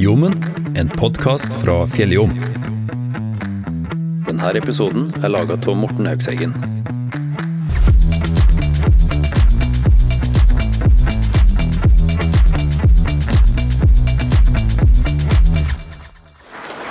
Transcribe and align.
Jommen, 0.00 0.44
en 0.76 0.88
podkast 0.88 1.62
fra 1.62 1.86
Fjelljom. 1.86 2.30
Denne 4.26 4.50
episoden 4.54 5.08
er 5.18 5.32
laga 5.34 5.56
av 5.58 5.74
Morten 5.74 6.06
Haugseggen. 6.06 6.52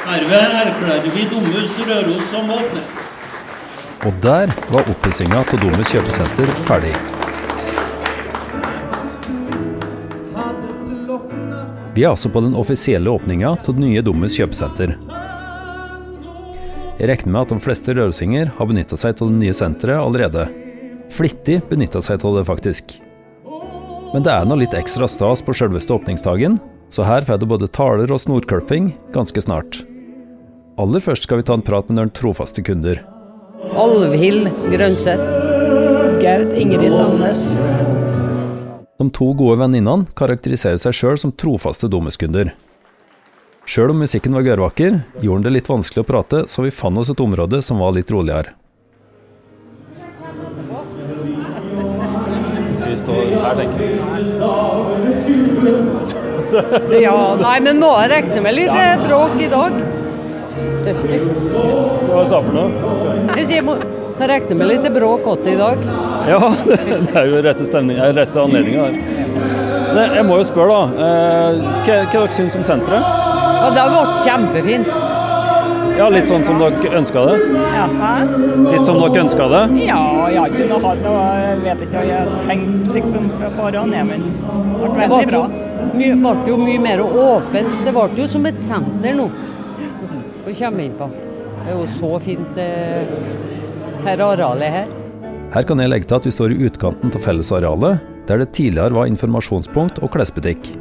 Herved 0.04 0.58
erklærer 0.60 1.12
vi 1.16 1.28
Domus 1.32 1.80
Røros 1.88 2.26
som 2.34 2.52
åpner. 2.52 2.90
Og 4.04 4.20
der 4.24 4.52
var 4.68 4.84
oppussinga 4.84 5.46
av 5.46 5.64
Domus 5.64 5.96
kjøpesenter 5.96 6.52
ferdig. 6.68 7.17
Vi 11.96 12.04
er 12.06 12.12
altså 12.12 12.30
på 12.30 12.44
den 12.46 12.56
offisielle 12.58 13.10
åpninga 13.10 13.56
av 13.56 13.66
det 13.66 13.82
nye 13.82 14.04
Domus 14.06 14.38
kjøpesenter. 14.38 14.94
Jeg 16.98 17.10
regner 17.12 17.34
med 17.34 17.44
at 17.44 17.52
de 17.54 17.62
fleste 17.62 17.94
rørosinger 17.94 18.52
har 18.58 18.70
benytta 18.70 18.98
seg 18.98 19.20
av 19.22 19.30
det 19.30 19.42
nye 19.42 19.54
senteret 19.54 20.02
allerede. 20.02 20.48
Flittig 21.14 21.60
benytta 21.70 22.02
seg 22.02 22.24
av 22.26 22.40
det, 22.40 22.46
faktisk. 22.48 22.98
Men 24.14 24.24
det 24.26 24.34
er 24.34 24.48
nå 24.48 24.58
litt 24.62 24.78
ekstra 24.78 25.10
stas 25.10 25.44
på 25.46 25.54
sjølveste 25.58 25.94
åpningsdagen, 25.94 26.58
så 26.90 27.06
her 27.06 27.26
får 27.28 27.42
du 27.42 27.50
både 27.50 27.70
taler 27.70 28.12
og 28.14 28.22
snorkulping 28.24 28.94
ganske 29.14 29.44
snart. 29.44 29.84
Aller 30.78 31.02
først 31.04 31.26
skal 31.26 31.42
vi 31.42 31.48
ta 31.50 31.58
en 31.58 31.66
prat 31.66 31.90
med 31.90 32.00
noen 32.00 32.14
trofaste 32.14 32.64
kunder. 32.66 33.02
Alvhild 33.78 34.50
Grønseth. 34.72 35.30
Gerd 36.22 36.54
Ingrid 36.58 36.94
Sandnes. 36.94 37.58
De 38.98 39.06
to 39.14 39.28
gode 39.38 39.60
venninnene 39.62 40.08
karakteriserer 40.18 40.80
seg 40.82 40.96
sjøl 40.98 41.20
som 41.22 41.32
trofaste 41.38 41.86
domuskunder. 41.92 42.50
Sjøl 43.68 43.92
om 43.94 44.00
musikken 44.02 44.34
var 44.34 44.46
gørrvakker, 44.48 44.96
gjorde 45.22 45.44
den 45.44 45.46
det 45.46 45.52
litt 45.58 45.70
vanskelig 45.70 46.02
å 46.02 46.08
prate, 46.08 46.40
så 46.50 46.64
vi 46.66 46.72
fant 46.74 46.98
oss 46.98 47.12
et 47.14 47.22
område 47.22 47.60
som 47.62 47.78
var 47.84 47.94
litt 47.94 48.10
roligere. 48.10 48.56
Så 52.78 52.90
vi 52.90 52.98
står 52.98 53.22
her, 53.44 53.54
tenker 53.60 53.86
jeg. 53.86 53.94
Ja, 57.04 57.20
nei, 57.38 57.58
men 57.68 57.82
må 57.84 57.92
jeg 58.02 58.12
regne 58.16 58.42
med 58.48 58.56
litt 58.56 58.72
eh, 58.72 58.96
bråk 59.04 59.38
i 59.44 59.52
dag? 59.52 59.78
Hva 60.88 62.24
sa 62.32 62.40
du 62.40 62.48
for 62.48 62.54
noe? 62.56 62.70
Jeg 63.36 63.46
sier, 63.52 63.62
jeg 64.20 64.30
regner 64.32 64.58
med 64.60 64.68
litt 64.72 64.88
bråk 64.96 65.28
åtte 65.34 65.52
i 65.54 65.58
dag. 65.60 65.84
Ja, 66.28 66.40
det 67.08 67.14
er 67.16 67.28
jo 67.32 67.42
rette, 67.46 67.68
stemning, 67.70 67.98
eh, 68.02 68.14
rette 68.18 68.42
anledninga 68.42 68.88
her. 68.88 70.14
Jeg 70.18 70.26
må 70.28 70.38
jo 70.42 70.46
spørre, 70.46 70.74
da. 70.78 71.06
eh, 71.06 71.60
Hva, 71.88 72.00
hva 72.04 72.24
dere 72.26 72.34
syns 72.36 72.58
om 72.60 72.66
senteret? 72.68 73.14
Ja, 73.58 73.70
det 73.74 73.82
har 73.84 73.94
vært 73.96 74.28
kjempefint. 74.28 74.90
Ja, 75.98 76.10
Litt 76.14 76.28
sånn 76.30 76.44
som 76.46 76.60
dere 76.62 76.92
ønska 77.00 77.24
det? 77.26 77.38
Ja, 77.74 77.86
hæ? 78.02 78.12
Litt 78.68 78.84
som 78.86 79.00
dere 79.02 79.24
ønska 79.24 79.48
det? 79.50 79.62
ja, 79.88 80.02
jeg 80.30 80.38
har 80.44 80.52
ikke 80.54 80.68
noe 80.70 80.82
hatt 80.84 81.00
noe 81.02 81.24
Jeg 81.42 81.56
vet 81.64 81.80
ikke 81.88 81.96
hva 81.96 82.04
jeg 82.06 82.28
tenkte 82.28 82.52
tenkt 82.52 82.92
liksom 83.00 83.32
fra 83.40 83.50
forhånd, 83.56 83.96
jeg, 83.98 84.06
men 84.06 84.28
det 84.28 84.92
ble 84.94 85.08
Det 85.08 85.10
veldig 85.10 85.18
ble 85.18 85.32
bra. 85.32 85.42
Det 85.98 86.12
ble 86.22 86.52
jo 86.52 86.58
mye 86.62 86.84
mer 86.84 87.02
åpent. 87.08 87.74
Det 87.88 87.96
ble 87.96 88.06
jo 88.22 88.28
som 88.30 88.46
et 88.52 88.62
senter 88.62 89.18
nå 89.18 89.26
å 89.32 90.54
komme 90.60 90.86
inn 90.86 90.94
på. 91.00 91.10
Det 91.64 91.74
er 91.74 91.80
jo 91.80 91.88
så 91.98 92.12
fint 92.24 92.62
eh, 92.62 93.10
her 94.08 94.24
arealet 94.24 94.74
her. 94.74 94.92
Her 95.54 95.64
kan 95.68 95.80
jeg 95.80 95.92
legge 95.92 96.10
til 96.10 96.18
at 96.20 96.28
vi 96.28 96.34
står 96.36 96.54
i 96.54 96.60
utkanten 96.68 97.14
av 97.14 97.24
fellesarealet, 97.24 98.04
der 98.28 98.42
det 98.42 98.52
tidligere 98.56 98.96
var 98.96 99.08
informasjonspunkt 99.12 100.02
og 100.04 100.12
klesbutikk. 100.16 100.74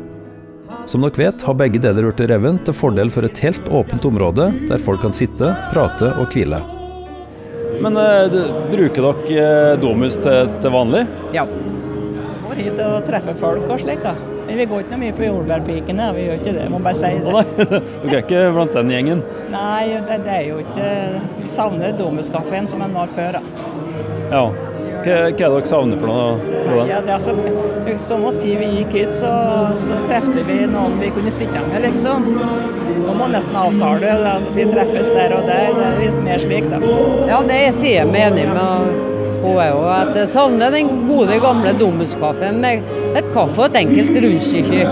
Som 0.86 1.02
dere 1.02 1.18
vet, 1.18 1.42
har 1.42 1.58
begge 1.58 1.82
deler 1.82 2.06
blitt 2.06 2.30
revet 2.30 2.62
til 2.66 2.74
fordel 2.74 3.10
for 3.10 3.26
et 3.26 3.38
helt 3.42 3.68
åpent 3.74 4.06
område 4.06 4.50
der 4.68 4.82
folk 4.82 5.02
kan 5.02 5.14
sitte, 5.14 5.50
prate 5.72 6.12
og 6.18 6.30
hvile. 6.34 6.62
Men 7.82 7.98
bruker 8.72 9.10
dere 9.28 9.76
Domus 9.82 10.18
til, 10.22 10.70
vanlig? 10.72 11.04
Ja. 11.34 11.44
Går 12.46 12.62
hit 12.62 12.80
og 12.86 13.02
treffer 13.06 13.36
folk 13.36 13.66
og 13.70 13.82
slik, 13.82 14.02
da. 14.06 14.14
Men 14.46 14.60
vi 14.60 14.66
går 14.70 14.84
ikke 14.84 14.92
noe 14.94 15.02
mye 15.02 15.14
på 15.16 15.24
jordbærpikene, 15.26 16.10
vi 16.14 16.26
gjør 16.26 16.38
ikke 16.40 16.52
det, 16.54 16.66
må 16.70 16.78
bare 16.84 16.98
si 16.98 17.10
det. 17.24 17.32
Dere 18.04 18.12
er 18.12 18.20
ikke 18.20 18.44
blant 18.54 18.76
den 18.76 18.92
gjengen? 18.94 19.24
Nei, 19.50 19.96
det, 20.06 20.20
det 20.26 20.36
er 20.36 20.44
jo 20.46 20.60
ikke 20.62 20.92
Vi 21.40 21.50
savner 21.50 21.96
Domuskafeen 21.98 22.70
som 22.70 22.84
en 22.86 22.94
var 22.94 23.10
før, 23.10 23.40
da. 23.40 23.74
Ja. 24.30 24.44
Hva, 25.06 25.14
hva 25.14 25.14
er 25.14 25.34
det 25.36 25.38
dere 25.38 25.68
savner 25.70 26.00
for 26.00 26.10
noe 26.10 26.54
fra 26.64 26.78
den? 26.80 26.88
Ja, 26.90 27.00
det 27.06 27.12
er 27.14 27.20
så, 27.22 27.34
samme 28.02 28.32
tid 28.40 28.56
vi 28.58 28.70
gikk 28.80 28.96
hit, 28.96 29.12
så, 29.18 29.32
så 29.78 29.98
trefte 30.06 30.42
vi 30.48 30.60
noen 30.70 30.98
vi 31.02 31.12
kunne 31.14 31.30
sitte 31.34 31.62
med, 31.68 31.82
liksom. 31.86 32.26
Nå 33.06 33.14
må 33.14 33.28
nesten 33.30 33.54
avtale, 33.60 34.36
vi 34.56 34.66
treffes 34.72 35.12
der 35.14 35.36
og 35.36 35.46
der. 35.46 35.68
Det 35.76 35.90
er 35.90 36.00
litt 36.00 36.22
mer 36.26 36.42
slik, 36.42 36.70
da. 36.72 36.80
Ja, 37.30 37.42
det 37.46 37.60
sier 37.78 38.00
jeg 38.00 38.10
meg 38.10 38.32
enig 38.32 38.48
med 38.50 39.05
henne 39.48 39.68
jo 39.70 39.84
At 39.92 40.16
jeg 40.18 40.28
savner 40.32 40.74
den 40.74 40.90
gode, 41.08 41.38
gamle 41.42 41.72
Domhuskaffen 41.78 42.60
med 42.60 42.82
et 43.16 43.30
kaffe 43.34 43.62
og 43.62 43.70
et 43.70 43.80
enkelt 43.84 44.18
rundstykke. 44.24 44.82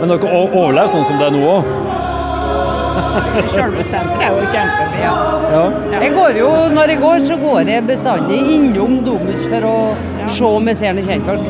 Men 0.00 0.12
dere 0.12 0.38
overlever 0.44 0.90
sånn 0.92 1.06
som 1.08 1.18
det 1.20 1.26
er 1.30 1.34
nå 1.34 1.44
òg? 1.48 1.72
Selve 3.50 3.82
senteret 3.86 4.22
er 4.22 4.34
jo 4.34 4.48
kjempefint. 4.52 5.00
Ja. 5.54 5.62
Jeg 6.02 6.12
går 6.14 6.38
jo, 6.38 6.50
Når 6.74 6.92
jeg 6.92 7.00
går, 7.02 7.22
så 7.24 7.38
går 7.40 7.70
jeg 7.70 7.86
bestandig 7.88 8.40
innom 8.54 9.00
Domus 9.06 9.42
for 9.50 9.66
å 9.68 9.74
se 10.30 10.44
om 10.48 10.70
jeg 10.70 10.78
ser 10.80 10.94
noen 10.96 11.08
kjentfolk. 11.08 11.48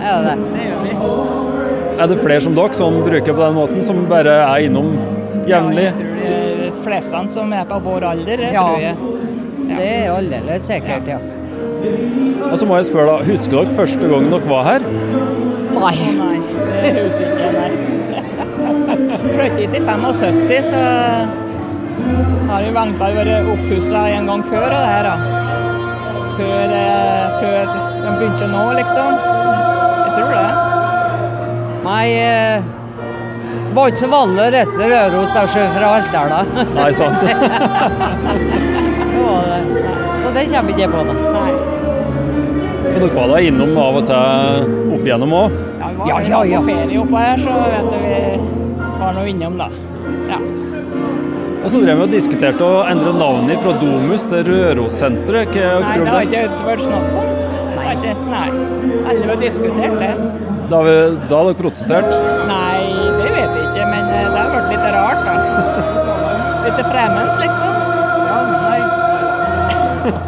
Ja, 0.00 0.16
det. 0.24 0.34
Det 0.54 0.66
gjør 0.66 0.84
vi. 0.84 0.92
Er 2.00 2.08
det 2.08 2.18
flere 2.22 2.40
som 2.40 2.54
dere 2.56 2.76
som 2.76 3.00
bruker 3.04 3.34
på 3.36 3.42
den 3.44 3.56
måten, 3.58 3.82
som 3.84 4.04
bare 4.08 4.36
er 4.46 4.66
innom 4.68 4.94
jevnlig? 5.48 5.90
Ja, 5.90 5.96
jeg 6.00 6.20
tror 6.22 6.60
det 6.60 6.68
er 6.70 6.78
fleste 6.84 7.24
som 7.34 7.52
er 7.52 7.66
på 7.68 7.80
vår 7.84 8.06
alder, 8.14 8.46
Ja. 8.52 8.62
tror 8.64 8.80
jeg. 8.80 8.96
Det 9.76 9.90
er 9.90 10.10
aldeles 10.14 10.66
sikkert, 10.70 11.08
ja. 11.08 11.18
Og 12.50 12.58
så 12.58 12.66
må 12.68 12.76
jeg 12.80 12.88
spørre, 12.90 13.16
da, 13.16 13.26
husker 13.30 13.60
dere 13.60 13.76
første 13.76 14.08
gang 14.10 14.26
dere 14.32 14.50
var 14.50 14.66
her? 14.66 14.86
Nei. 15.76 15.94
Nei, 16.18 16.38
det 16.84 17.04
husker 17.06 17.30
ikke 17.30 17.44
jeg, 17.46 17.54
nei. 17.56 17.70
Flyttet 19.34 19.60
hit 19.62 19.76
i 19.78 19.82
75, 19.86 20.72
så 20.72 20.80
har 22.50 22.64
jo 22.66 22.72
Vangklar 22.74 23.14
vært 23.14 23.52
oppussa 23.54 24.06
en 24.16 24.26
gang 24.30 24.42
før 24.48 24.66
og 24.66 24.74
det 24.74 24.82
her, 24.90 25.08
da. 25.08 25.14
Før, 26.40 26.74
eh, 26.80 27.38
før 27.40 27.70
de 27.70 28.12
begynte 28.18 28.50
nå, 28.50 28.66
liksom. 28.80 29.10
Jeg 30.00 30.12
tror 30.16 30.30
det. 30.34 30.50
Nei, 31.84 32.06
eh, 32.16 32.68
var 33.74 33.92
ikke 33.92 34.02
så 34.02 34.10
vanlig 34.10 34.42
å 34.42 34.50
reise 34.56 34.74
til 34.74 34.90
Røros 34.90 35.32
da, 35.36 35.46
sjø 35.54 35.68
fra 35.76 35.94
Altdala. 36.00 36.42
Nei, 36.74 36.90
sant? 36.96 37.22
Det 40.30 40.38
var. 40.38 40.44
Så 40.44 40.50
det 40.50 40.54
kommer 40.54 40.70
ikke 40.70 40.84
jeg 40.84 40.90
på 40.90 41.00
da. 41.06 41.14
Nei. 41.36 41.52
Og 42.90 42.98
dere 43.00 43.14
var 43.16 43.28
da 43.34 43.38
innom 43.46 43.76
av 43.80 43.96
og 44.00 44.06
til 44.08 44.94
opp 44.96 45.04
igjennom 45.06 45.34
òg? 45.36 45.58
Ja, 45.80 45.88
vi 45.90 45.96
var 46.00 46.08
Ja, 46.10 46.18
ja, 46.20 46.40
ja. 46.54 46.60
på 46.60 46.66
ferie 46.70 46.98
oppå 47.04 47.16
her, 47.20 47.36
så 47.44 47.52
vet 47.70 47.90
du, 47.90 47.98
vi 48.04 48.98
var 49.00 49.12
nå 49.16 49.22
innom, 49.30 49.54
da. 49.60 49.68
Ja. 50.30 50.38
Og 51.60 51.68
så 51.70 51.80
drev 51.84 51.98
vi 52.00 52.04
og 52.06 52.12
diskuterte 52.14 52.64
å 52.64 52.82
endre 52.88 53.12
navnet 53.20 53.60
fra 53.60 53.72
Domus 53.80 54.24
til 54.30 54.44
Rørossenteret. 54.48 55.52
Hva 55.52 55.80
Nei, 55.84 55.92
tror 55.94 56.04
det 56.04 56.12
har 56.14 56.24
det? 56.24 56.44
ikke 56.48 56.66
vært 56.70 56.84
snakk 56.88 57.08
om. 57.20 57.26
Nei. 57.76 57.88
Ikke, 57.94 58.12
nei. 58.30 58.48
Alle 59.10 59.26
har 59.32 59.36
diskutert 59.42 59.98
det. 60.00 60.12
Da 60.70 60.78
vi- 60.86 61.18
da 61.28 61.36
har 61.36 61.44
dere 61.50 61.58
protestert? 61.60 62.10
Nei, 62.46 62.80
det 63.20 63.30
vet 63.34 63.50
vi 63.56 63.62
ikke, 63.66 63.84
men 63.90 64.04
eh, 64.08 64.28
det 64.30 64.38
har 64.40 64.50
vært 64.56 64.68
litt 64.70 64.86
rart, 64.94 65.22
da. 65.26 65.34
Litt 66.64 66.80
fremmed, 66.86 67.30
liksom. 67.40 67.69
Ja. 70.10 70.18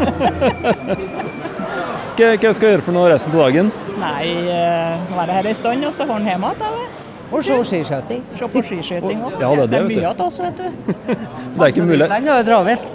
Hva, 2.12 2.26
hva 2.36 2.50
skal 2.52 2.68
jeg 2.68 2.74
gjøre 2.76 2.84
for 2.84 2.92
noe 2.94 3.08
resten 3.08 3.32
av 3.32 3.46
dagen? 3.46 3.70
Nei, 3.96 4.26
uh, 4.44 5.14
være 5.16 5.38
her 5.38 5.48
en 5.48 5.56
stund, 5.56 5.86
og 5.88 5.94
så 5.96 6.04
får 6.08 6.20
den 6.20 6.28
hjem 6.28 6.44
igjen. 6.50 7.00
Og 7.32 7.44
se 7.46 7.56
skiskyting. 7.64 8.24
Se 8.36 8.48
på 8.52 8.62
skiskyting 8.68 9.22
òg. 9.24 9.38
Ja, 9.40 9.48
det 9.56 9.70
det, 9.72 9.78
er 9.78 9.86
mye 9.88 10.10
av 10.10 10.20
oss, 10.26 10.36
vet 10.42 10.58
du. 10.60 10.66
Det 11.56 11.62
er 11.64 11.70
ikke 11.72 11.86
mulig. 11.88 12.08
Den 12.12 12.28
er 12.28 12.34
jo 12.36 12.44
travelt. 12.50 12.86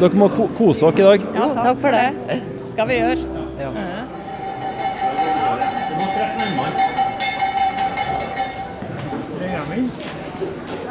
Dere 0.00 0.18
må 0.18 0.28
ko 0.34 0.48
kose 0.58 0.90
dere 0.98 0.98
i 0.98 1.06
dag. 1.06 1.28
Ja, 1.38 1.46
takk 1.62 1.78
for 1.84 1.94
det. 1.94 2.40
Skal 2.72 2.90
vi 2.90 2.98
gjøre. 2.98 3.22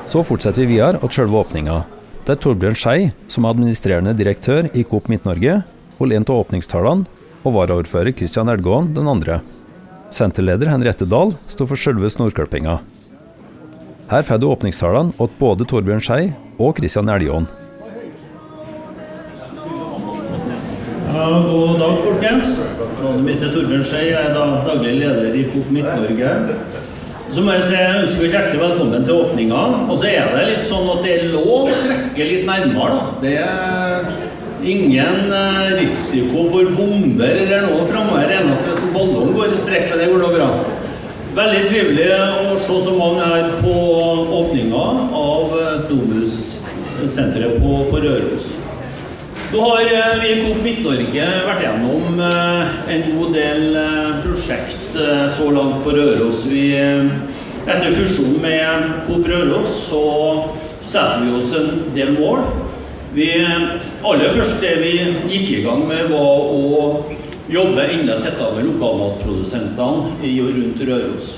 Så 0.08 0.24
fortsetter 0.24 0.64
vi 0.64 0.78
videre 0.78 1.04
til 1.04 1.16
selve 1.20 1.44
åpninga. 1.44 1.82
Der 2.28 2.36
Torbjørn 2.36 2.76
Skei, 2.76 3.06
som 3.32 3.46
er 3.46 3.54
administrerende 3.56 4.12
direktør 4.20 4.66
i 4.76 4.82
Coop 4.84 5.06
Midt-Norge, 5.08 5.62
holder 5.96 6.18
en 6.18 6.26
av 6.28 6.42
åpningstalene, 6.42 7.06
og 7.48 7.54
varaordfører 7.56 8.12
Kristian 8.20 8.52
Elgåen 8.52 8.90
den 8.98 9.08
andre. 9.08 9.38
Senterleder 10.12 10.68
Henriette 10.68 11.08
Dahl 11.08 11.32
sto 11.48 11.64
for 11.70 11.80
selve 11.80 12.12
snorklippinga. 12.12 12.82
Her 14.12 14.28
får 14.28 14.42
du 14.44 14.50
åpningstalene 14.50 15.16
åt 15.24 15.40
både 15.40 15.70
Torbjørn 15.72 16.04
Skei 16.04 16.34
og 16.60 16.76
Kristian 16.82 17.08
Elgåen. 17.16 17.48
Ja, 21.08 21.30
god 21.48 21.80
dag, 21.80 21.96
folkens. 22.10 22.60
Navnet 23.00 23.24
mitt 23.24 23.40
er 23.40 23.56
Torbjørn 23.56 23.88
Skei. 23.88 24.04
Jeg 24.12 24.20
er 24.20 24.36
da 24.36 24.50
daglig 24.68 24.98
leder 25.00 25.32
i 25.32 25.48
Coop 25.56 25.72
Midt-Norge. 25.72 26.36
Så 27.28 27.44
må 27.44 27.54
jeg 27.58 27.66
si 27.68 27.76
ønsker 27.76 28.24
dere 28.24 28.32
hjertelig 28.32 28.62
velkommen 28.62 29.06
til 29.06 29.20
åpninga. 29.20 29.62
Og 29.92 30.00
så 30.00 30.10
er 30.10 30.32
det 30.32 30.46
litt 30.48 30.68
sånn 30.68 30.88
at 30.94 31.04
det 31.04 31.14
er 31.18 31.26
lov 31.34 31.68
å 31.68 31.76
trekke 31.76 32.28
litt 32.30 32.46
nærmere, 32.48 32.96
da. 32.96 33.16
Det 33.22 33.34
er 33.44 34.08
ingen 34.68 35.34
eh, 35.36 35.74
risiko 35.78 36.48
for 36.54 36.72
bomber 36.78 37.42
eller 37.44 37.68
noe 37.68 37.88
framover. 37.92 38.32
Eneste 38.40 38.72
hvis 38.72 38.86
en 38.88 38.96
ballong 38.96 39.34
går 39.36 39.54
i 39.54 39.60
sprekk, 39.60 39.92
det 40.00 40.08
går 40.12 40.24
da 40.24 40.32
bra. 40.38 40.50
Veldig 41.38 41.66
trivelig 41.70 42.08
å 42.16 42.56
se 42.64 42.80
så 42.88 42.96
mange 42.98 43.28
her 43.30 43.52
på 43.60 43.76
åpninga 44.40 44.86
av 45.20 45.58
eh, 45.60 45.74
Domus-senteret 45.92 47.60
på, 47.62 47.76
på 47.92 48.02
Røros. 48.08 48.57
Nå 49.52 49.62
har 49.62 49.82
eh, 49.82 50.22
vi 50.22 50.32
i 50.32 50.40
Coop 50.44 50.58
Midt-Norge 50.60 51.28
vært 51.48 51.62
gjennom 51.64 52.18
eh, 52.20 52.74
en 52.92 53.06
god 53.14 53.30
del 53.32 53.78
eh, 53.80 54.18
prosjekt 54.26 54.98
så 55.32 55.48
langt 55.56 55.86
på 55.86 55.94
Røros. 55.96 56.42
Vi, 56.52 56.66
etter 56.76 57.96
fusjonen 57.96 58.42
med 58.44 58.90
Coop 59.08 59.24
Røros 59.32 59.72
så 59.86 60.04
setter 60.82 61.24
vi 61.24 61.32
oss 61.40 61.56
en 61.56 61.72
del 61.96 62.12
mål. 62.18 62.44
Vi, 63.16 63.30
aller 64.04 64.36
først 64.36 64.60
det 64.60 64.76
vi 64.84 64.94
gikk 65.32 65.54
i 65.56 65.64
gang 65.64 65.88
med, 65.88 66.12
var 66.12 66.52
å 66.52 67.08
jobbe 67.48 67.88
enda 67.88 68.20
tettere 68.20 68.58
med 68.58 68.68
lokalmatprodusentene 68.74 70.18
i 70.28 70.42
og 70.44 70.58
rundt 70.58 70.88
Røros. 70.92 71.34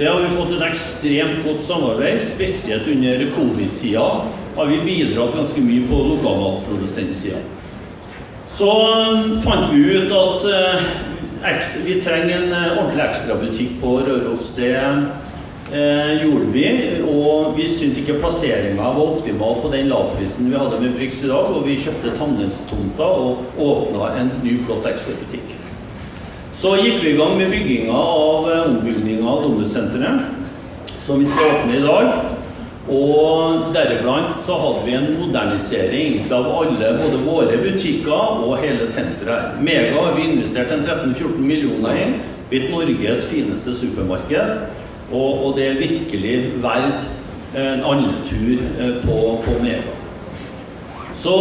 Det 0.00 0.08
har 0.08 0.22
vi 0.24 0.32
fått 0.32 0.56
et 0.56 0.64
ekstremt 0.70 1.42
godt 1.44 1.66
samarbeid, 1.68 2.24
spesielt 2.24 2.88
under 2.88 3.26
covid-tida 3.36 4.08
har 4.60 4.66
vi 4.66 4.80
bidratt 4.84 5.34
ganske 5.34 5.60
mye 5.64 5.88
på 5.88 5.98
lokalmatprodusentsida. 6.10 7.38
Så 8.50 8.68
um, 8.68 9.30
fant 9.40 9.70
vi 9.72 9.78
ut 9.96 10.10
at 10.12 10.42
eh, 10.44 10.88
vi 11.84 11.94
trenger 12.04 12.42
en 12.42 12.52
eh, 12.52 12.72
ordentlig 12.74 13.06
ekstrabutikk 13.06 13.78
på 13.80 13.94
Røros. 14.04 14.50
Det 14.56 14.74
eh, 14.76 16.10
gjorde 16.20 16.50
vi, 16.52 16.66
og 17.08 17.54
vi 17.56 17.68
syntes 17.70 18.02
ikke 18.02 18.18
plasseringa 18.20 18.90
var 18.98 19.14
optimal 19.14 19.62
på 19.62 19.70
den 19.72 19.88
lavprisen 19.88 20.50
vi 20.52 20.60
hadde 20.60 20.82
med 20.82 20.92
Brix 20.98 21.22
i 21.24 21.30
dag, 21.30 21.54
og 21.54 21.64
vi 21.64 21.78
kjøpte 21.80 22.12
Tandenstomta 22.18 23.06
og 23.06 23.56
åpna 23.56 24.10
en 24.20 24.28
ny, 24.42 24.58
flott 24.66 24.90
ekstrabutikk. 24.90 25.56
Så 26.60 26.74
gikk 26.82 27.00
vi 27.00 27.14
i 27.14 27.16
gang 27.16 27.38
med 27.40 27.48
bygginga 27.54 27.96
av 27.96 28.50
ombygninga 28.66 29.24
av 29.24 29.46
Domus-senteret, 29.46 30.28
som 31.00 31.24
vi 31.24 31.32
skal 31.32 31.54
åpne 31.54 31.80
i 31.80 31.86
dag. 31.86 32.29
Og 32.88 33.68
deriblant 33.74 34.38
så 34.46 34.56
hadde 34.56 34.86
vi 34.86 34.96
en 34.96 35.08
modernisering 35.20 36.32
av 36.32 36.48
alle, 36.62 36.94
både 36.96 37.20
våre 37.26 37.60
butikker 37.60 38.40
og 38.40 38.56
hele 38.62 38.86
senteret. 38.88 39.60
Mega 39.60 40.00
har 40.00 40.16
vi 40.16 40.30
investert 40.30 40.72
en 40.72 40.86
13-14 40.86 41.36
millioner 41.44 41.98
i. 42.00 42.06
Blitt 42.50 42.70
Norges 42.72 43.26
fineste 43.30 43.76
supermarked. 43.76 44.64
Og, 45.12 45.44
og 45.44 45.56
det 45.58 45.66
er 45.68 45.82
virkelig 45.82 46.36
verdt 46.62 47.08
en 47.58 47.84
andetur 47.84 48.60
tur 48.62 49.00
på, 49.04 49.18
på 49.44 49.56
Mega. 49.62 49.96
Så 51.20 51.36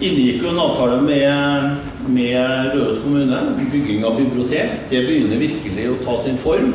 inngikk 0.00 0.42
jo 0.46 0.52
en 0.54 0.62
avtale 0.62 1.00
med, 1.04 1.74
med 2.08 2.70
Røros 2.72 3.02
kommune, 3.04 3.40
bygging 3.72 4.04
av 4.06 4.16
bibliotek. 4.16 4.86
Det 4.88 5.02
begynner 5.04 5.42
virkelig 5.42 5.88
å 5.90 5.98
ta 6.06 6.14
sin 6.24 6.38
form. 6.40 6.70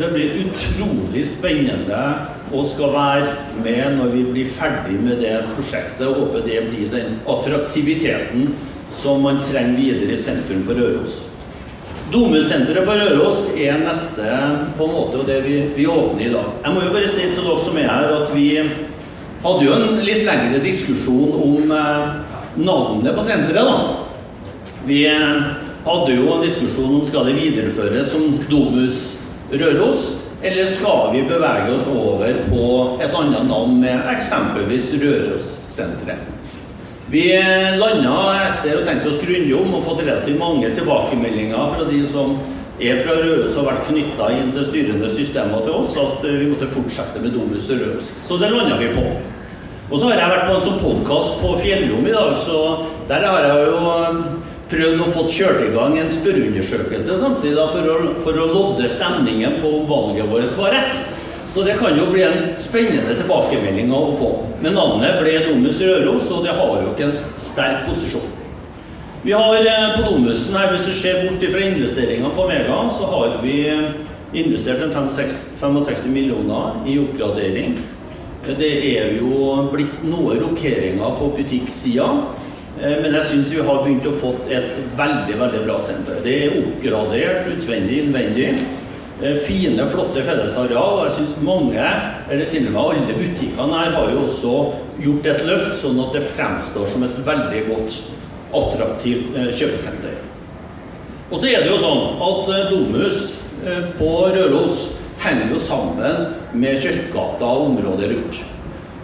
Det 0.00 0.08
blir 0.14 0.38
utrolig 0.46 1.26
spennende 1.28 2.00
og 2.50 2.66
skal 2.66 2.92
være 2.94 3.32
med 3.62 3.96
når 3.98 4.12
vi 4.14 4.24
blir 4.26 4.52
ferdig 4.52 4.98
med 5.02 5.22
det 5.22 5.36
prosjektet. 5.54 6.02
Jeg 6.02 6.18
håper 6.18 6.46
det 6.46 6.60
blir 6.68 6.92
den 6.92 7.18
attraktiviteten 7.30 8.54
som 8.90 9.22
man 9.22 9.42
trenger 9.46 9.78
videre 9.78 10.14
i 10.14 10.18
sentrum 10.18 10.64
på 10.66 10.74
Røros. 10.78 11.14
Domesenteret 12.10 12.86
på 12.86 12.96
Røros 12.98 13.44
er 13.54 13.78
neste 13.84 14.26
på 14.78 14.86
en 14.88 14.94
måte 14.96 15.20
og 15.20 15.28
det 15.28 15.38
vi, 15.46 15.60
vi 15.76 15.86
åpner 15.86 16.26
i 16.26 16.32
dag. 16.32 16.48
Jeg 16.64 16.74
må 16.74 16.82
jo 16.82 16.94
bare 16.94 17.10
si 17.10 17.22
til 17.22 17.44
dere 17.44 17.62
som 17.62 17.78
er 17.78 17.90
her 17.90 18.14
at 18.16 18.34
vi 18.34 18.48
hadde 19.44 19.64
jo 19.64 19.76
en 19.76 20.02
litt 20.04 20.26
lengre 20.26 20.58
diskusjon 20.64 21.36
om 21.38 21.70
eh, 21.76 22.08
navnet 22.60 23.14
på 23.14 23.24
senteret. 23.24 23.62
da. 23.62 24.80
Vi 24.88 25.04
hadde 25.06 26.16
jo 26.16 26.34
en 26.34 26.44
diskusjon 26.44 26.98
om 26.98 27.06
skal 27.06 27.30
det 27.30 27.38
videreføres 27.38 28.10
som 28.10 28.40
Domus 28.50 29.20
Røros, 29.50 30.19
eller 30.42 30.66
skal 30.66 31.12
vi 31.12 31.22
bevege 31.28 31.72
oss 31.74 31.88
over 31.90 32.36
på 32.48 32.66
et 33.02 33.14
annet 33.14 33.48
navn 33.48 33.80
med 33.82 34.12
eksempelvis 34.14 34.92
Rørossenteret. 35.02 36.28
Vi 37.10 37.24
landa 37.80 38.16
etter 38.38 38.78
å 38.78 38.84
tenke 38.86 39.10
oss 39.10 39.18
grundig 39.18 39.52
om 39.58 39.74
og 39.74 39.82
fått 39.84 40.04
relativt 40.04 40.38
mange 40.38 40.70
tilbakemeldinger 40.76 41.74
fra 41.74 41.86
de 41.88 42.04
som 42.08 42.36
er 42.80 43.02
fra 43.04 43.16
Røros 43.18 43.56
og 43.56 43.66
har 43.66 43.74
vært 43.74 43.88
knytta 43.90 44.28
inn 44.38 44.52
til 44.54 44.64
styrende 44.64 45.10
systemer 45.12 45.64
til 45.66 45.74
oss, 45.82 45.96
at 46.00 46.24
eh, 46.24 46.38
vi 46.40 46.48
måtte 46.52 46.70
fortsette 46.70 47.20
med 47.20 47.34
Domus 47.36 47.68
Røros. 47.74 48.12
Så 48.28 48.38
det 48.40 48.52
landa 48.54 48.78
vi 48.80 48.92
på. 48.94 49.04
Og 49.90 49.98
så 49.98 50.06
har 50.06 50.22
jeg 50.22 50.32
vært 50.32 50.46
på 50.46 50.54
en 50.54 50.64
sånn 50.64 50.80
podkast 50.80 51.40
på 51.42 51.50
Fjellrom 51.60 52.06
i 52.06 52.14
dag, 52.14 52.32
så 52.38 52.60
der 53.10 53.26
har 53.26 53.48
jeg 53.50 53.66
jo 53.66 53.80
eh, 53.90 54.22
prøvd 54.70 55.02
å 55.02 55.08
få 55.12 55.24
kjørt 55.30 55.64
i 55.66 55.70
gang 55.74 55.96
en 55.98 56.10
spørreundersøkelse 56.10 57.16
samtidig 57.20 57.68
for, 57.72 57.88
å, 57.90 58.12
for 58.24 58.38
å 58.38 58.50
lodde 58.50 58.90
stemningen 58.90 59.58
på 59.62 59.72
om 59.80 59.88
valget 59.90 60.30
vårt 60.30 60.58
var 60.58 60.76
rett. 60.76 61.02
Så 61.50 61.64
det 61.66 61.80
kan 61.80 61.96
jo 61.98 62.06
bli 62.12 62.22
en 62.22 62.52
spennende 62.58 63.16
tilbakemelding 63.18 63.90
å 63.90 64.04
få. 64.14 64.28
Men 64.62 64.76
navnet 64.78 65.18
ble 65.18 65.32
Domus 65.48 65.80
Røros, 65.82 66.28
og 66.30 66.44
det 66.46 66.54
har 66.54 66.76
jo 66.78 66.92
ikke 66.92 67.08
en 67.08 67.16
sterk 67.34 67.88
posisjon. 67.88 68.28
Vi 69.24 69.34
har 69.36 69.56
eh, 69.58 69.96
på 69.96 70.04
Domusen 70.06 70.54
her, 70.56 70.70
hvis 70.72 70.86
du 70.86 70.94
ser 70.96 71.26
bort 71.26 71.42
fra 71.52 71.64
investeringene 71.66 72.30
på 72.36 72.46
Mega, 72.48 72.76
så 72.94 73.08
har 73.10 73.34
vi 73.42 73.56
eh, 73.68 73.90
investert 74.32 74.84
en 74.86 74.94
65 74.94 75.80
65 75.82 76.14
millioner 76.14 76.78
i 76.86 77.00
oppgradering. 77.02 77.80
Det 78.46 78.70
er 78.94 79.18
jo 79.18 79.66
blitt 79.74 80.00
noen 80.06 80.38
rokeringer 80.40 81.18
på 81.18 81.32
butikksida. 81.34 82.06
Eh, 82.82 82.96
Men 83.02 83.14
jeg 83.18 83.26
syns 83.28 83.50
vi 83.52 83.64
har 83.64 83.82
begynt 83.84 84.06
å 84.08 84.16
få 84.16 84.34
et 84.48 84.78
veldig 84.96 85.36
veldig 85.40 85.64
bra 85.66 85.78
senter. 85.84 86.20
Det 86.24 86.36
er 86.46 86.54
oppgradert 86.62 87.50
utvendig, 87.52 88.04
innvendig. 88.06 88.46
Eh, 89.20 89.36
Fine, 89.44 89.84
flotte 89.92 90.22
fellesareal. 90.24 91.02
Jeg 91.04 91.16
syns 91.18 91.34
mange, 91.44 91.90
eller 92.30 92.48
til 92.52 92.70
og 92.70 92.72
med 92.72 92.80
alle 92.80 93.18
butikkene 93.18 93.82
her, 93.82 93.92
har 93.98 94.14
jo 94.14 94.22
også 94.24 94.54
gjort 95.04 95.28
et 95.28 95.44
løft, 95.48 95.74
sånn 95.76 96.00
at 96.00 96.16
det 96.16 96.24
fremstår 96.32 96.88
som 96.88 97.04
et 97.04 97.20
veldig 97.26 97.66
godt, 97.68 97.98
attraktivt 98.50 99.36
eh, 99.36 99.50
kjøpesenter. 99.52 100.16
Og 101.30 101.36
så 101.38 101.50
er 101.52 101.62
det 101.62 101.70
jo 101.70 101.76
sånn 101.78 102.16
at 102.26 102.72
domhus 102.72 103.36
på 104.00 104.08
Røros 104.34 104.80
henger 105.22 105.52
jo 105.52 105.58
sammen 105.62 106.32
med 106.58 106.80
Kjørkgata 106.82 107.46
og 107.46 107.68
området 107.68 108.08
rundt. 108.10 108.40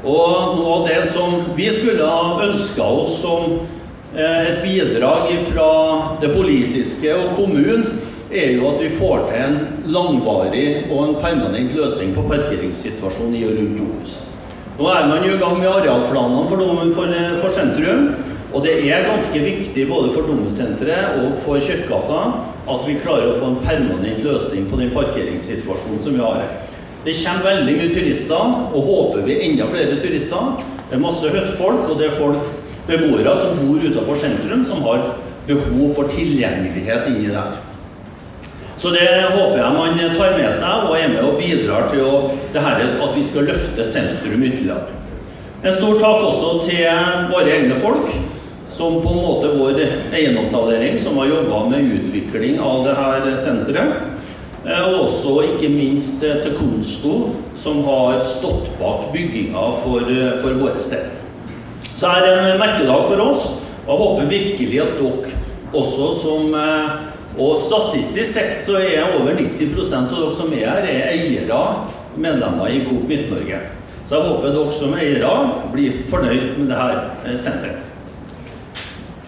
Og 0.06 0.58
noe 0.58 0.75
av 0.76 0.84
det 0.86 1.00
som 1.10 1.40
vi 1.56 1.66
skulle 1.75 2.06
ha 2.06 2.36
ønska 2.46 2.84
oss 2.86 3.16
som 3.25 3.56
eh, 4.14 4.42
et 4.46 4.60
bidrag 4.62 5.32
fra 5.48 5.70
det 6.22 6.30
politiske 6.36 7.10
og 7.16 7.34
kommunen, 7.38 7.98
er 8.30 8.56
jo 8.56 8.68
at 8.72 8.80
vi 8.82 8.90
får 8.90 9.26
til 9.28 9.42
en 9.42 9.58
langvarig 9.94 10.68
og 10.90 11.02
en 11.02 11.18
permanent 11.22 11.75
løsning 11.75 12.14
på 12.14 12.25
parkeringssituasjonen 12.26 13.36
i 13.38 13.44
og 13.46 13.58
rundt 13.58 13.76
Domus. 13.78 14.16
Nå 14.76 14.88
er 14.92 15.06
man 15.08 15.25
jo 15.25 15.36
i 15.36 15.40
gang 15.40 15.58
med 15.58 15.70
arealplanene 15.70 16.48
for, 16.50 16.62
for, 16.94 17.10
eh, 17.10 17.36
for 17.42 17.54
sentrum. 17.54 18.10
Og 18.54 18.62
det 18.64 18.76
er 18.86 19.08
ganske 19.08 19.40
viktig 19.42 19.88
både 19.90 20.12
for 20.14 20.28
Domsenteret 20.30 21.18
og 21.25 21.34
for 21.42 21.58
Kjørkgata 21.60 22.20
at 22.72 22.86
vi 22.86 22.94
klarer 23.02 23.32
å 23.32 23.36
få 23.40 23.50
en 23.50 23.58
permanent 23.64 24.22
løsning 24.25 24.70
på 24.70 24.78
den 24.80 24.94
parkeringssituasjonen 24.94 26.02
som 26.02 26.14
vi 26.14 26.22
har 26.22 26.44
her. 26.44 26.75
Det 27.06 27.14
kommer 27.20 27.44
veldig 27.44 27.75
mye 27.76 27.92
turister, 27.94 28.54
og 28.75 28.88
håper 28.88 29.22
vi 29.28 29.36
enda 29.46 29.68
flere 29.70 30.00
turister. 30.02 30.56
Det 30.88 30.96
er 30.96 31.02
masse 31.04 31.30
hyttefolk, 31.30 31.84
og 31.86 32.00
det 32.00 32.08
er 32.08 32.16
folk, 32.18 32.48
beboere 32.88 33.34
som 33.38 33.60
bor 33.60 33.78
utenfor 33.84 34.18
sentrum, 34.18 34.64
som 34.66 34.82
har 34.86 35.04
behov 35.46 35.92
for 35.94 36.10
tilgjengelighet 36.10 37.06
inni 37.12 37.30
der. 37.30 37.60
Så 38.76 38.90
det 38.90 39.06
håper 39.06 39.60
jeg 39.60 39.76
man 39.76 40.02
tar 40.18 40.34
med 40.36 40.50
seg 40.58 40.88
og 40.88 40.98
er 40.98 41.12
med 41.14 41.22
og 41.25 41.38
bidrar 41.38 41.86
til 41.92 42.02
å, 42.04 42.16
her, 42.52 42.82
at 42.82 43.14
vi 43.14 43.22
skal 43.25 43.46
løfte 43.52 43.86
sentrum 43.86 44.42
ytterligere. 44.42 44.90
En 45.62 45.78
stor 45.78 46.02
takk 46.02 46.26
også 46.26 46.50
til 46.66 46.82
våre 47.30 47.54
egne 47.54 47.78
folk, 47.80 48.10
som 48.68 48.98
på 49.00 49.14
en 49.14 49.22
måte 49.22 49.54
vår 49.54 49.78
eiendomsavdeling, 50.10 50.98
som 51.00 51.22
har 51.22 51.30
jobba 51.30 51.62
med 51.70 51.94
utvikling 52.00 52.58
av 52.60 52.82
det 52.84 52.98
her 52.98 53.30
senteret. 53.40 54.15
Eh, 54.66 54.88
Og 54.88 55.02
også 55.02 55.40
ikke 55.46 55.68
minst 55.70 56.25
eh, 56.25 56.40
til 56.42 56.56
Konsto, 56.58 57.12
som 57.54 57.85
har 57.87 58.25
stått 58.26 58.66
bak 58.80 59.12
bygginga 59.12 59.62
for, 59.82 60.08
eh, 60.11 60.40
for 60.40 60.58
våre 60.58 60.82
steder. 60.82 61.12
Så 61.96 62.06
er 62.11 62.25
det 62.25 62.32
en 62.38 62.58
merkedag 62.58 63.06
for 63.06 63.23
oss, 63.23 63.62
og 63.87 63.92
jeg 63.92 64.00
håper 64.02 64.30
virkelig 64.30 64.80
at 64.82 64.99
dere 64.99 65.37
også 65.73 66.14
som 66.23 66.54
Og 67.37 67.58
statistisk 67.61 68.32
sett 68.32 68.54
så 68.56 68.78
er 68.80 69.11
over 69.20 69.35
90% 69.37 70.08
av 70.08 70.23
dere 70.23 70.32
som 70.32 70.52
er 70.56 70.70
her, 70.70 70.87
er 70.88 71.11
eiere, 71.12 71.58
medlemmer 72.16 72.70
i 72.73 72.78
Coop 72.87 73.04
Midt-Norge. 73.11 73.58
Så 74.06 74.16
jeg 74.16 74.25
håper 74.25 74.54
dere 74.54 74.73
som 74.73 74.94
eiere 74.94 75.35
blir 75.75 75.92
fornøyd 76.08 76.56
med 76.56 76.73
dette 76.73 77.37
senteret. 77.37 77.96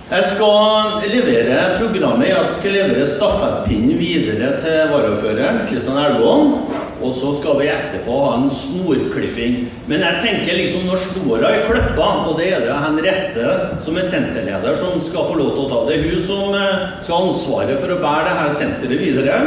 Jeg 0.08 0.24
skal 0.24 1.02
levere 1.12 1.56
programmet. 1.76 2.30
Jeg 2.30 2.52
skal 2.54 2.72
levere 2.72 3.04
stafettpinnen 3.04 3.98
videre 4.00 4.54
til 4.62 4.78
varaordføreren, 4.88 5.66
Kristian 5.68 5.98
Elvåen. 6.00 6.54
og 7.02 7.12
så 7.14 7.34
skal 7.36 7.58
vi 7.60 7.66
etterpå 7.68 8.14
ha 8.22 8.30
en 8.38 8.48
snorklipping. 8.50 9.58
Men 9.86 10.00
jeg 10.06 10.22
tenker 10.24 10.56
liksom 10.56 10.88
når 10.88 11.02
snora 11.02 11.50
er 11.52 11.66
klippa, 11.68 12.08
og 12.24 12.40
det 12.40 12.48
er 12.54 12.64
det 12.64 12.78
Henriette 12.86 13.52
som 13.84 14.00
er 14.00 14.08
senterleder 14.08 14.80
som 14.80 14.96
skal 15.04 15.28
få 15.28 15.36
lov 15.36 15.52
til 15.52 15.66
å 15.66 15.68
ta 15.74 15.84
det, 15.90 16.00
hun 16.06 16.24
som 16.24 16.56
eh, 16.56 16.88
skal 17.04 17.14
ha 17.14 17.28
ansvaret 17.28 17.78
for 17.78 17.92
å 17.92 18.00
bære 18.00 18.24
det 18.30 18.38
her 18.40 18.56
senteret 18.62 19.04
videre, 19.04 19.38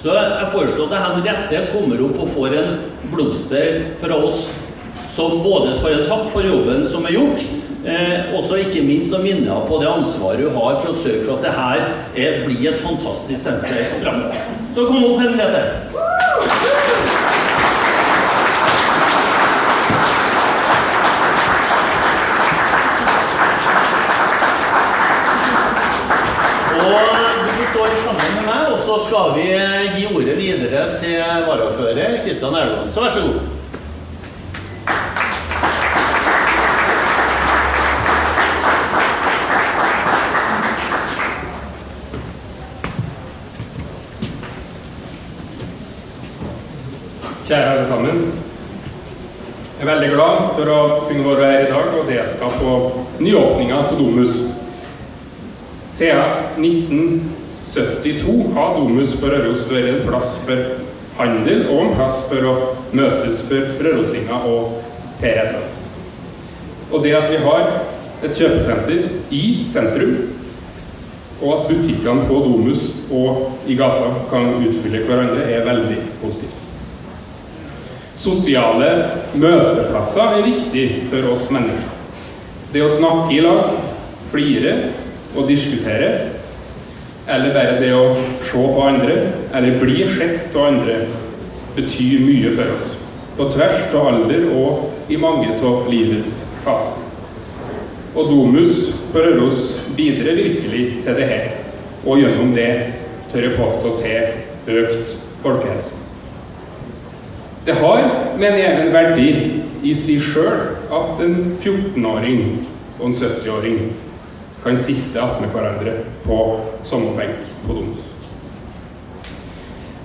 så 0.00 0.14
jeg 0.14 0.48
foreslår 0.54 0.94
at 0.94 1.08
Henriette 1.10 1.66
kommer 1.74 2.06
opp 2.06 2.22
og 2.22 2.32
får 2.38 2.56
en 2.62 2.72
blomster 3.10 3.82
fra 3.98 4.22
oss 4.30 4.46
som 5.14 5.42
både 5.44 5.76
får 5.82 5.98
en 5.98 6.08
takk 6.08 6.30
for 6.32 6.46
jobben 6.46 6.86
som 6.88 7.04
er 7.06 7.18
gjort, 7.18 7.44
eh, 7.86 8.34
også 8.36 8.60
ikke 8.64 8.82
minst 8.86 9.10
så 9.12 9.20
minner 9.22 9.66
på 9.68 9.80
det 9.82 9.90
ansvaret 9.90 10.44
hun 10.44 10.56
har 10.58 10.80
for 10.82 10.92
å 10.92 10.98
sørge 10.98 11.24
for 11.24 11.36
at 11.38 11.46
det 11.46 11.54
her 11.56 11.84
er, 12.16 12.44
blir 12.46 12.70
et 12.72 12.84
fantastisk 12.84 13.42
senter 13.44 13.98
framover. 14.02 14.46
Så 14.74 14.86
kom 14.88 15.04
opp, 15.04 15.20
Henriette. 15.22 15.92
Så 28.84 28.98
skal 29.06 29.30
vi 29.34 29.46
gi 29.96 30.04
ordet 30.12 30.36
videre 30.38 30.84
til 31.00 31.16
varaordfører 31.48 32.20
Kristian 32.22 32.54
Erland. 32.54 32.92
Så 32.94 33.02
vær 33.02 33.14
så 33.16 33.26
god. 33.26 33.53
Kjære 47.44 47.70
alle 47.70 47.86
sammen. 47.86 48.20
Jeg 49.78 49.82
er 49.84 49.88
veldig 49.90 50.06
glad 50.14 50.36
for 50.56 50.70
å 50.72 50.76
kunne 51.04 51.24
være 51.26 51.48
her 51.50 51.64
i 51.66 51.72
dag 51.74 51.96
og 51.98 52.06
delta 52.08 52.48
på 52.56 52.76
nyåpninga 53.20 53.80
til 53.90 54.00
Domus. 54.00 54.38
Siden 55.92 56.62
1972 56.62 58.38
har 58.56 58.78
Domus 58.78 59.12
på 59.20 59.28
Røros 59.28 59.66
vært 59.68 59.90
en 59.90 60.00
plass 60.08 60.38
for 60.46 60.64
handel 61.18 61.66
og 61.66 61.82
en 61.82 61.94
plass 61.98 62.24
for 62.32 62.48
å 62.48 62.56
møtes 62.96 63.44
for 63.50 63.76
rørosinger 63.90 64.48
og 64.48 64.80
PRSS. 65.20 65.82
Og 66.94 67.04
det 67.04 67.12
at 67.20 67.28
vi 67.28 67.44
har 67.44 67.68
et 68.24 68.40
kjøpesenter 68.40 69.04
i 69.36 69.44
sentrum, 69.74 70.16
og 71.42 71.48
at 71.58 71.72
butikkene 71.74 72.24
på 72.24 72.42
Domus 72.48 72.88
og 73.12 73.68
i 73.68 73.76
gata 73.76 74.14
kan 74.32 74.54
utfylle 74.62 75.04
hverandre, 75.04 75.44
er 75.44 75.66
veldig 75.68 76.00
positivt. 76.24 76.63
Sosiale 78.24 78.90
møteplasser 79.36 80.38
er 80.38 80.46
viktig 80.46 80.84
for 81.10 81.26
oss 81.34 81.50
mennesker. 81.52 81.90
Det 82.72 82.80
å 82.80 82.92
snakke 82.94 83.34
i 83.36 83.42
lag, 83.44 83.74
flire 84.30 84.72
og 85.34 85.50
diskutere, 85.50 86.30
eller 87.28 87.52
bare 87.52 87.74
det 87.82 87.90
å 87.92 88.14
se 88.16 88.62
på 88.62 88.86
andre, 88.86 89.18
eller 89.52 89.76
bli 89.82 90.06
sett 90.16 90.56
av 90.56 90.70
andre, 90.70 90.96
betyr 91.76 92.24
mye 92.24 92.54
for 92.56 92.72
oss. 92.78 92.94
På 93.36 93.50
tvers 93.52 93.92
av 93.92 94.08
alder 94.14 94.48
og 94.54 95.12
i 95.12 95.20
mange 95.20 95.52
av 95.58 95.90
livets 95.92 96.40
faser. 96.64 97.02
Og 98.14 98.30
Domus 98.30 98.88
på 99.12 99.20
Røros 99.20 99.76
bidrar 99.98 100.38
virkelig 100.38 100.86
til 101.04 101.20
det 101.20 101.28
her, 101.28 101.46
og 102.06 102.22
gjennom 102.22 102.56
det 102.56 102.72
tør 103.32 103.50
jeg 103.50 103.58
påstå 103.58 103.94
til 104.00 104.80
økt 104.80 105.16
folkehelse. 105.44 106.13
Det 107.64 107.74
har, 107.80 108.02
mener 108.38 108.58
jeg, 108.60 108.80
en 108.80 108.92
verdi 108.92 109.28
i 109.84 109.94
seg 109.96 110.20
sjøl 110.24 110.74
at 110.92 111.20
en 111.24 111.36
14-åring 111.56 112.42
og 112.98 113.06
en 113.08 113.16
70-åring 113.16 113.78
kan 114.64 114.76
sitte 114.80 115.20
attmed 115.20 115.52
hverandre 115.52 115.94
på 116.24 116.38
samme 116.88 117.14
benk 117.16 117.48
på 117.64 117.76
Doms. 117.76 118.04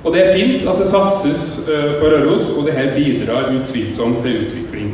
Og 0.04 0.16
det 0.16 0.24
er 0.24 0.36
fint 0.38 0.68
at 0.72 0.80
det 0.80 0.88
satses 0.88 1.46
uh, 1.68 2.00
for 2.00 2.12
Røros, 2.16 2.52
og 2.56 2.68
det 2.68 2.78
her 2.78 2.94
bidrar 2.96 3.52
utvilsomt 3.52 4.22
til 4.24 4.46
utvikling. 4.46 4.94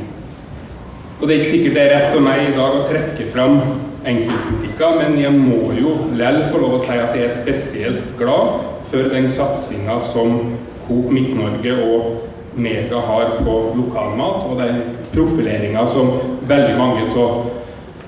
Og 1.21 1.27
det 1.27 1.35
er 1.35 1.39
ikke 1.39 1.51
sikkert 1.51 1.77
det 1.77 1.83
er 1.83 1.93
rett 1.93 2.17
av 2.17 2.23
meg 2.25 2.47
i 2.47 2.53
dag 2.57 2.77
å 2.79 2.85
trekke 2.89 3.27
fram 3.29 3.59
enkeltbutikker, 4.05 4.97
men 5.01 5.19
jeg 5.21 5.33
må 5.37 5.69
jo 5.77 5.95
lell 6.17 6.41
få 6.49 6.61
lov 6.61 6.77
å 6.77 6.81
si 6.81 6.97
at 6.97 7.13
jeg 7.17 7.29
er 7.29 7.35
spesielt 7.37 8.15
glad 8.19 8.81
for 8.89 9.13
den 9.13 9.29
satsinga 9.31 9.97
som 10.03 10.39
Coop 10.85 11.13
Midt-Norge 11.13 11.77
og 11.85 12.34
Mega 12.55 13.01
har 13.03 13.37
på 13.43 13.55
lokalmat, 13.75 14.45
og 14.47 14.59
den 14.59 14.81
profileringa 15.13 15.85
som 15.87 16.13
veldig 16.47 16.77
mange 16.79 17.07
av 17.19 17.49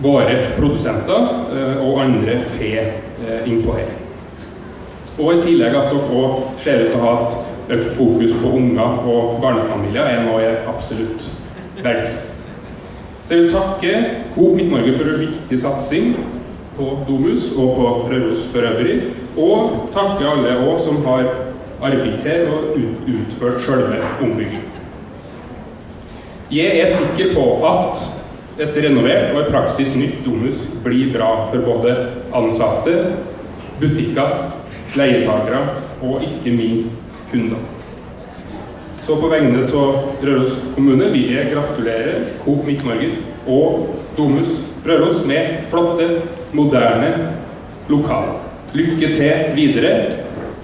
våre 0.04 0.38
produsenter 0.58 1.30
eh, 1.52 1.82
og 1.84 2.02
andre 2.04 2.38
får 2.54 2.78
eh, 2.80 3.50
innpå 3.50 3.76
her. 3.80 3.92
Og 5.18 5.34
i 5.34 5.42
tillegg 5.42 5.76
at 5.76 5.92
dere 5.92 6.22
òg 6.22 6.42
ser 6.62 6.86
ut 6.86 6.92
til 6.94 7.00
å 7.00 7.04
ha 7.04 7.14
et 7.24 7.74
økt 7.78 7.94
fokus 7.98 8.36
på 8.38 8.54
unger 8.60 9.08
og 9.10 9.40
barnefamilier, 9.44 10.06
er 10.06 10.26
noe 10.28 10.44
jeg 10.44 10.64
absolutt 10.70 11.28
verdsetter. 11.82 12.38
Så 13.28 13.36
jeg 13.36 13.44
vil 13.44 13.56
takke 13.58 13.94
Coop 14.36 14.54
Midt-Norge 14.56 14.94
for 14.96 15.10
en 15.12 15.20
viktig 15.20 15.58
satsing 15.60 16.14
på 16.78 16.94
Domus 17.08 17.50
og 17.58 17.74
på 17.76 17.90
Røros 18.08 18.46
for 18.54 18.70
øvrig, 18.70 19.02
og 19.36 19.90
takke 19.92 20.30
alle 20.30 20.54
òg 20.62 20.78
som 20.86 21.02
har 21.10 21.28
arbeidet 21.82 22.48
og 22.50 22.78
utført 22.78 23.62
selve 23.62 24.02
ombyggingen. 24.22 24.74
Jeg 26.52 26.80
er 26.80 26.94
sikker 26.96 27.34
på 27.36 27.46
at 27.68 28.04
et 28.58 28.78
renovert 28.84 29.34
og 29.36 29.42
i 29.42 29.50
praksis 29.52 29.92
nytt 30.00 30.22
Domus 30.26 30.62
blir 30.84 31.12
bra 31.14 31.28
for 31.50 31.66
både 31.66 31.96
ansatte, 32.36 32.94
butikker, 33.82 34.54
leietakere 34.98 35.60
og 36.02 36.24
ikke 36.26 36.56
minst 36.56 37.12
kunder. 37.32 37.60
Så 39.04 39.16
på 39.20 39.30
vegne 39.32 39.64
av 39.64 40.24
Røros 40.24 40.56
kommune 40.76 41.12
vil 41.14 41.36
jeg 41.36 41.52
gratulere 41.54 42.24
Coop 42.42 42.66
Midt-Norge 42.68 43.12
og 43.48 43.86
Domus 44.18 44.50
Røros 44.88 45.22
med 45.28 45.68
flotte, 45.72 46.08
moderne 46.56 47.12
lokaler. 47.92 48.40
Lykke 48.76 49.14
til 49.16 49.52
videre, 49.56 50.10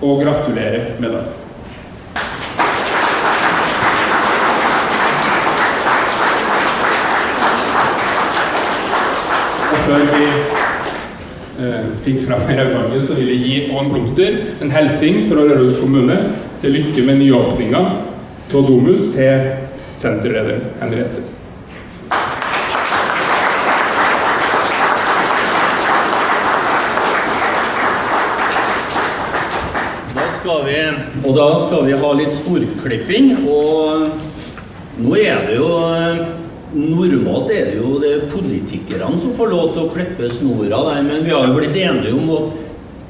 og 0.02 0.22
gratulerer 0.24 1.00
med 1.00 1.10
det. 1.10 1.24
Og 9.72 9.84
før 9.88 10.08
vi 10.14 10.24
eh, 10.30 11.92
fikk 12.06 12.24
fram 12.28 12.48
rødvannet, 12.48 13.04
så 13.04 13.20
vil 13.20 13.34
jeg 13.34 13.44
gi 13.44 13.60
en 13.70 13.92
blomster, 13.92 14.42
en 14.62 14.72
hilsen 14.72 15.24
fra 15.30 15.46
Røros 15.46 15.80
kommune 15.82 16.18
til 16.62 16.78
lykke 16.78 17.06
med 17.06 17.22
nyåpninga 17.22 17.86
av 18.54 18.68
Domus 18.68 19.08
til 19.16 19.48
senterleder 19.98 20.60
Henriette. 20.82 21.24
Da 30.14 30.22
skal 30.44 30.66
vi, 30.68 30.80
og 31.24 31.36
da 31.38 31.44
skal 31.64 31.86
vi 31.88 31.96
ha 31.96 32.08
litt 32.20 32.34
storklipping, 32.36 33.30
og 33.48 35.04
nå 35.04 35.20
er 35.20 35.46
det 35.48 35.60
jo 35.62 35.70
Normalt 36.74 37.52
er 37.54 37.68
det 37.70 37.76
jo 37.78 38.00
det 38.02 38.32
politikerne 38.32 39.20
som 39.22 39.36
får 39.38 39.52
lov 39.52 39.68
til 39.76 39.84
å 39.84 39.92
klippe 39.94 40.26
snora 40.34 40.80
der, 40.88 41.04
men 41.06 41.22
vi 41.22 41.30
har 41.30 41.46
jo 41.46 41.60
blitt 41.60 41.78
enige 41.78 42.16
om 42.18 42.32
at 42.34 42.56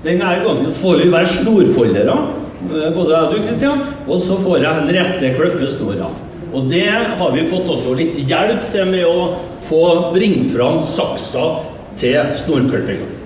denne 0.04 0.34
gangen 0.44 0.76
får 0.84 1.00
vi 1.00 1.08
være 1.14 1.30
snorfoldere, 1.32 2.18
både 2.68 3.08
jeg 3.08 3.22
og 3.22 3.32
du, 3.32 3.40
Kristian, 3.48 3.86
og 4.04 4.20
så 4.20 4.36
får 4.44 4.66
jeg 4.66 4.82
Henriette 4.82 5.32
klippe 5.40 5.72
snora. 5.72 6.12
Og 6.52 6.68
det 6.76 6.86
har 6.92 7.34
vi 7.34 7.48
fått 7.56 7.72
også 7.78 7.96
litt 7.96 8.20
hjelp 8.28 8.68
til 8.76 8.92
med 8.92 9.08
å 9.08 9.32
få 9.72 9.84
bringe 10.12 10.44
fram 10.52 10.84
saksa 10.84 11.50
til 12.04 12.36
snorklippinga. 12.44 13.23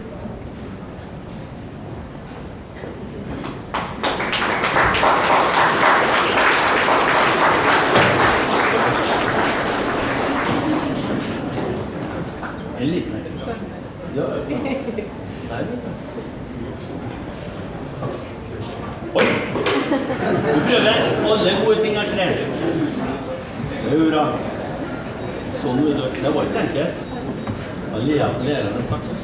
Og 27.98 28.04
lære 28.04 28.30
med 28.75 28.84
saks. 28.89 29.24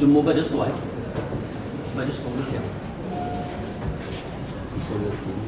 Du 0.00 0.06
må 0.06 0.22
bare 0.22 0.44
stå 0.44 0.56
her. 0.56 0.72
Bare 1.96 2.12
stå 2.12 2.28
ved 2.36 2.44
siden. 2.50 2.64
Stå 4.86 4.94
ved 4.98 5.12
siden. 5.22 5.40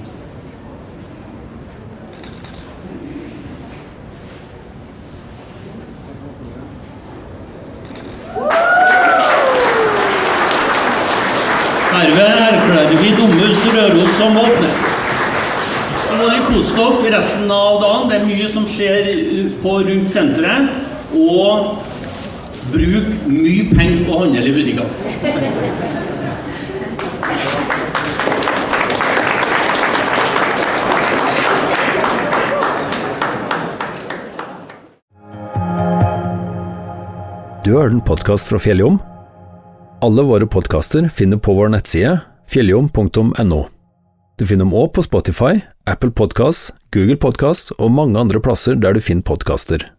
Herved 11.93 12.39
erklærer 12.49 13.03
vi 13.03 13.11
Domus 13.21 13.67
Røros 13.67 14.11
som 14.17 14.37
åpner. 14.37 14.75
Nå 16.11 16.17
må 16.17 16.25
dere 16.31 16.49
kose 16.49 16.77
dere 16.81 17.17
resten 17.19 17.51
av 17.51 17.81
dagen. 17.85 18.11
Det 18.11 18.21
er 18.21 18.29
mye 18.33 18.53
som 18.57 18.67
skjer 18.67 19.55
på 19.63 19.79
rundt 19.85 20.13
senteret. 20.17 20.86
Og 21.15 21.79
bruk 22.73 23.11
mye 23.31 23.69
penger 23.71 24.05
på 24.07 24.15
å 24.15 24.25
handle 24.25 24.43
i 24.43 24.55
butikker. 24.57 24.87
Du 37.67 37.73
har 37.75 37.89
hørt 37.89 37.97
en 37.97 38.05
podkast 38.07 38.51
fra 38.51 38.59
Fjelljom? 38.63 39.01
Alle 40.07 40.23
våre 40.23 40.47
podkaster 40.47 41.09
finner 41.11 41.41
på 41.43 41.55
vår 41.57 41.73
nettside 41.75 42.21
fjelljom.no. 42.53 43.63
Du 44.39 44.45
finner 44.47 44.67
dem 44.67 44.77
òg 44.77 44.93
på 44.95 45.03
Spotify, 45.03 45.65
Apple 45.89 46.13
Podkast, 46.15 46.77
Google 46.95 47.19
Podkast 47.19 47.73
og 47.81 47.91
mange 47.91 48.21
andre 48.21 48.39
plasser 48.39 48.79
der 48.79 48.95
du 48.95 49.03
finner 49.03 49.27
podkaster. 49.27 49.96